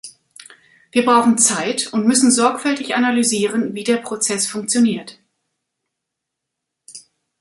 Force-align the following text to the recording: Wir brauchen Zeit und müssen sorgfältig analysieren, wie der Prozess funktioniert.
Wir 0.91 1.05
brauchen 1.05 1.37
Zeit 1.37 1.93
und 1.93 2.07
müssen 2.07 2.31
sorgfältig 2.31 2.95
analysieren, 2.95 3.75
wie 3.75 3.83
der 3.83 3.97
Prozess 3.97 4.47
funktioniert. 4.47 5.19